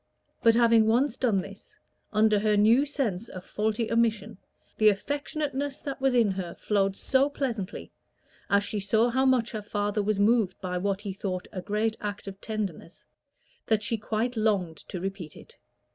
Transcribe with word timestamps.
But 0.41 0.55
having 0.55 0.87
once 0.87 1.15
done 1.15 1.41
this, 1.41 1.77
under 2.11 2.39
her 2.39 2.57
new 2.57 2.87
sense 2.87 3.29
of 3.29 3.45
faulty 3.45 3.91
omission, 3.91 4.39
the 4.79 4.89
affectionateness 4.89 5.77
that 5.83 6.01
was 6.01 6.15
in 6.15 6.31
her 6.31 6.55
flowed 6.55 6.97
so 6.97 7.29
pleasantly, 7.29 7.91
as 8.49 8.63
she 8.63 8.79
saw 8.79 9.11
how 9.11 9.27
much 9.27 9.51
her 9.51 9.61
father 9.61 10.01
was 10.01 10.19
moved 10.19 10.59
by 10.59 10.79
what 10.79 11.01
he 11.01 11.13
thought 11.13 11.47
a 11.51 11.61
great 11.61 11.97
act 12.01 12.25
of 12.25 12.41
tenderness, 12.41 13.05
that 13.67 13.83
she 13.83 13.95
quite 13.95 14.35
longed 14.35 14.77
to 14.89 14.99
repeat 14.99 15.37
it. 15.37 15.59